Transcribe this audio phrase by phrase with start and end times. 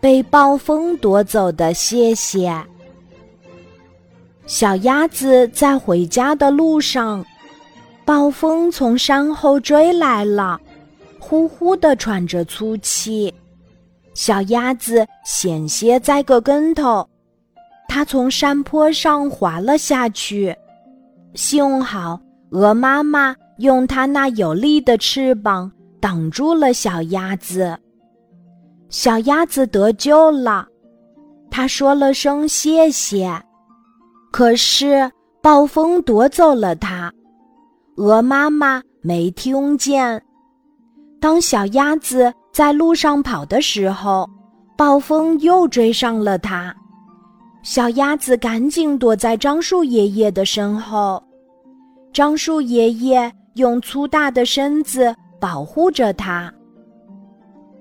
[0.00, 2.52] 被暴风夺走的谢谢。
[4.46, 7.24] 小鸭子在回家的路上，
[8.04, 10.60] 暴风从山后追来了，
[11.18, 13.34] 呼呼地喘着粗气。
[14.14, 17.06] 小鸭子险些栽个跟头，
[17.88, 20.56] 它从山坡上滑了下去。
[21.34, 22.18] 幸好
[22.50, 27.76] 鹅妈妈用它那有力的翅膀挡住了小鸭子，
[28.88, 30.66] 小鸭子得救了。
[31.50, 33.30] 它说了声谢谢。
[34.32, 35.10] 可是
[35.40, 37.10] 暴风夺走了它，
[37.96, 40.22] 鹅妈妈没听见。
[41.20, 44.28] 当小鸭子在路上跑的时候，
[44.76, 46.74] 暴风又追上了它。
[47.62, 51.22] 小鸭子赶紧躲在樟树爷爷的身后，
[52.12, 56.52] 樟树爷爷用粗大的身子保护着它。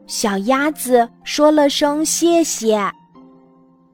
[0.07, 2.79] 小鸭子说了声谢谢。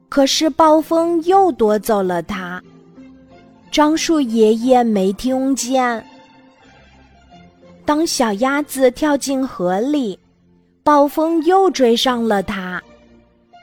[0.08, 2.62] 可是暴风又夺走了它，
[3.70, 6.04] 樟树爷爷没听见。
[7.84, 10.18] 当小鸭子跳进河里，
[10.82, 12.80] 暴风又追上了它，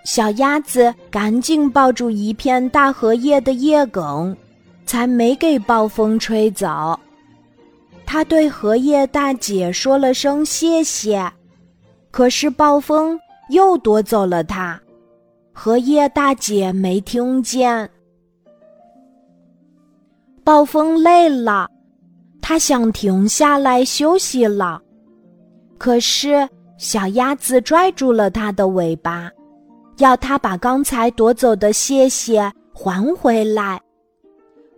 [0.05, 4.35] 小鸭子赶紧抱住一片大荷叶的叶梗，
[4.87, 6.99] 才没给暴风吹走。
[8.07, 11.31] 他对荷叶大姐说了声谢谢，
[12.11, 14.79] 可是暴风又夺走了它。
[15.51, 17.89] 荷叶大姐没听见。
[20.43, 21.69] 暴风累了，
[22.41, 24.81] 它想停下来休息了，
[25.77, 29.29] 可是小鸭子拽住了它的尾巴，
[29.97, 33.79] 要它把刚才夺走的谢谢还回来。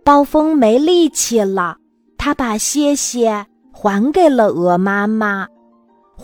[0.04, 1.76] 暴风没力气了，
[2.18, 5.46] 它把谢谢还给了鹅妈妈，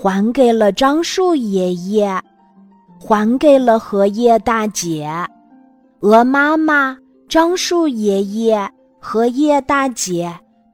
[0.01, 2.23] 还给了樟树爷爷。
[3.01, 5.09] 还给了荷叶大姐、
[6.01, 8.69] 鹅妈妈、樟树爷爷、
[8.99, 10.29] 荷叶大姐，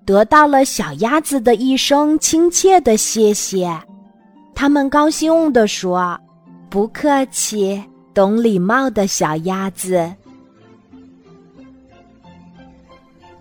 [0.07, 3.79] 得到了小鸭子的一声亲切的谢谢。
[4.55, 6.19] 他们高兴地说
[6.71, 7.85] ：“不客气，
[8.15, 10.11] 懂礼貌的小鸭子。”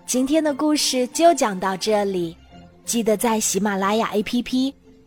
[0.04, 2.36] 今天的故事就讲到这里，
[2.84, 4.74] 记得在喜马拉雅 APP